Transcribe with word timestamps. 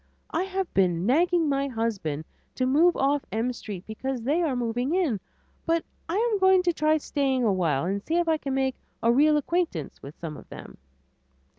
I 0.31 0.45
have 0.45 0.73
been 0.73 1.05
nagging 1.05 1.47
my 1.47 1.67
husband 1.67 2.25
to 2.55 2.65
move 2.65 2.95
off 2.97 3.23
M 3.31 3.53
Street 3.53 3.85
because 3.85 4.19
they 4.23 4.41
are 4.41 4.55
moving 4.55 4.95
in, 4.95 5.19
but 5.67 5.85
I 6.09 6.15
am 6.15 6.39
going 6.39 6.63
to 6.63 6.73
try 6.73 6.97
staying 6.97 7.43
awhile 7.43 7.85
and 7.85 8.01
see 8.03 8.15
if 8.17 8.27
I 8.27 8.37
can 8.39 8.55
make 8.55 8.77
a 9.03 9.11
real 9.13 9.37
acquaintance 9.37 10.01
with 10.01 10.17
some 10.19 10.37
of 10.37 10.49
them." 10.49 10.79